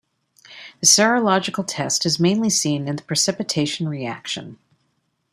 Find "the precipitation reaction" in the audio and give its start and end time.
2.95-4.57